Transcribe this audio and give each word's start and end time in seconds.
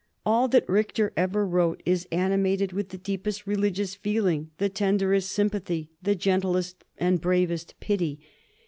All 0.25 0.47
that 0.47 0.67
Richter 0.67 1.13
ever 1.15 1.45
wrote 1.45 1.83
is 1.85 2.07
animated 2.11 2.73
with 2.73 2.89
the 2.89 2.97
deepest 2.97 3.45
re 3.45 3.55
ligious 3.55 3.93
feeling, 3.95 4.49
the 4.57 4.67
tenderest 4.67 5.31
sympathy, 5.31 5.91
the 6.01 6.15
gentlest 6.15 6.83
and 6.97 7.21
bravest 7.21 7.75
pity. 7.79 8.19